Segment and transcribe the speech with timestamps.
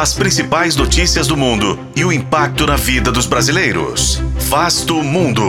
[0.00, 4.16] As principais notícias do mundo e o impacto na vida dos brasileiros.
[4.48, 5.42] Vasto Mundo.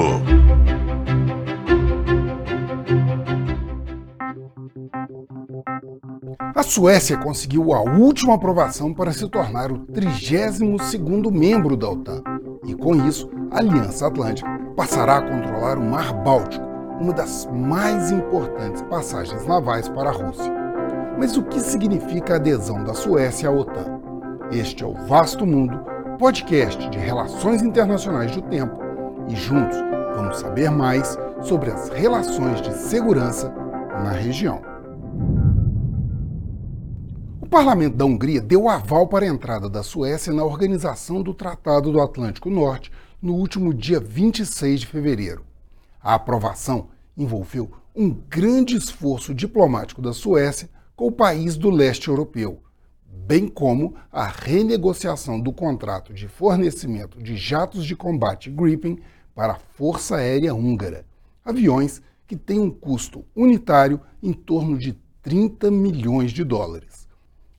[6.54, 12.22] A Suécia conseguiu a última aprovação para se tornar o 32º membro da OTAN.
[12.68, 16.66] E com isso, a Aliança Atlântica passará a controlar o Mar Báltico,
[17.00, 20.54] uma das mais importantes passagens navais para a Rússia.
[21.18, 24.01] Mas o que significa a adesão da Suécia à OTAN?
[24.52, 25.80] Este é o Vasto Mundo,
[26.20, 28.78] podcast de relações internacionais do tempo,
[29.30, 29.78] e juntos
[30.14, 33.50] vamos saber mais sobre as relações de segurança
[34.04, 34.62] na região.
[37.40, 41.90] O parlamento da Hungria deu aval para a entrada da Suécia na organização do Tratado
[41.90, 45.46] do Atlântico Norte no último dia 26 de fevereiro.
[46.04, 52.62] A aprovação envolveu um grande esforço diplomático da Suécia com o país do leste europeu,
[53.32, 59.00] bem como a renegociação do contrato de fornecimento de jatos de combate Gripen
[59.34, 61.06] para a Força Aérea Húngara,
[61.46, 67.08] aviões que têm um custo unitário em torno de 30 milhões de dólares.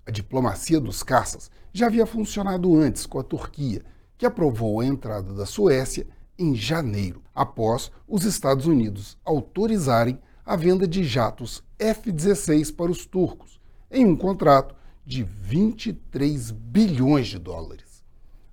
[0.05, 3.83] A diplomacia dos caças já havia funcionado antes com a Turquia,
[4.19, 6.07] que aprovou a entrada da Suécia
[6.39, 13.59] em janeiro, após os Estados Unidos autorizarem a venda de jatos F-16 para os turcos,
[13.91, 18.03] em um contrato de 23 bilhões de dólares.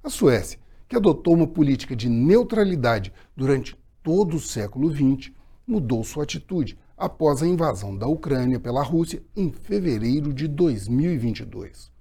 [0.03, 5.31] A Suécia, que adotou uma política de neutralidade durante todo o século XX,
[5.67, 11.91] mudou sua atitude após a invasão da Ucrânia pela Rússia em fevereiro de 2022.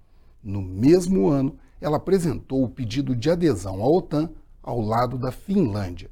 [0.42, 4.30] No mesmo ano, ela apresentou o pedido de adesão à OTAN
[4.62, 6.10] ao lado da Finlândia.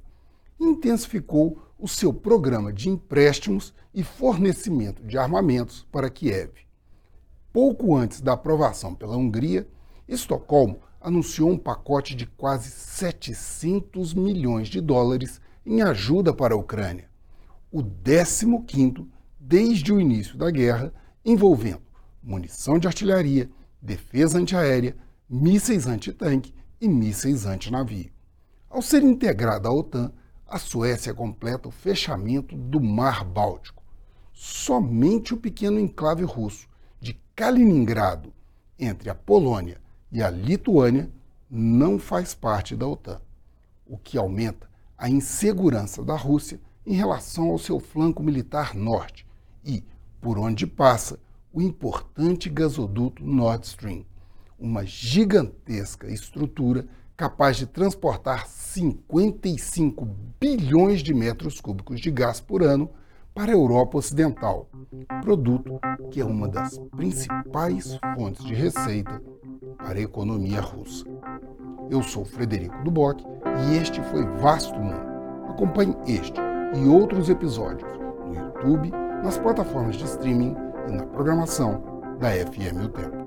[0.60, 6.65] Intensificou o seu programa de empréstimos e fornecimento de armamentos para Kiev.
[7.56, 9.66] Pouco antes da aprovação pela Hungria,
[10.06, 17.08] Estocolmo anunciou um pacote de quase 700 milhões de dólares em ajuda para a Ucrânia,
[17.72, 19.06] o 15º
[19.40, 20.92] desde o início da guerra,
[21.24, 21.80] envolvendo
[22.22, 23.50] munição de artilharia,
[23.80, 24.94] defesa antiaérea,
[25.26, 28.12] mísseis antitanque e mísseis antinavio.
[28.68, 30.12] Ao ser integrada à OTAN,
[30.46, 33.82] a Suécia completa o fechamento do Mar Báltico.
[34.30, 36.68] Somente o pequeno enclave russo
[37.36, 38.32] Kaliningrado,
[38.78, 39.78] entre a Polônia
[40.10, 41.10] e a Lituânia,
[41.50, 43.20] não faz parte da OTAN,
[43.86, 44.66] o que aumenta
[44.96, 49.26] a insegurança da Rússia em relação ao seu flanco militar norte
[49.62, 49.84] e,
[50.18, 51.18] por onde passa,
[51.52, 54.06] o importante gasoduto Nord Stream,
[54.58, 56.86] uma gigantesca estrutura
[57.18, 60.08] capaz de transportar 55
[60.40, 62.90] bilhões de metros cúbicos de gás por ano
[63.36, 64.66] para a Europa Ocidental,
[65.20, 65.78] produto
[66.10, 69.22] que é uma das principais fontes de receita
[69.76, 71.04] para a economia russa.
[71.90, 75.06] Eu sou Frederico Duboc e este foi Vasto Mundo.
[75.50, 76.40] Acompanhe este
[76.74, 77.86] e outros episódios
[78.26, 78.90] no YouTube,
[79.22, 80.56] nas plataformas de streaming
[80.88, 81.82] e na programação
[82.18, 83.26] da FM O Tempo.